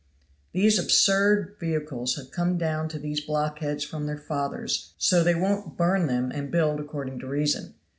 These 0.51 0.79
absurd 0.79 1.57
vehicles 1.59 2.15
have 2.15 2.31
come 2.31 2.57
down 2.57 2.89
to 2.89 2.97
these 2.97 3.21
blockheads 3.23 3.83
from 3.83 4.07
their 4.07 4.17
fathers, 4.17 4.95
so 4.97 5.23
they 5.23 5.35
won't 5.35 5.77
burn 5.77 6.07
them 6.07 6.31
and 6.33 6.49
build 6.49 6.79
according 6.79 7.19
to 7.19 7.27
reason. 7.27 7.75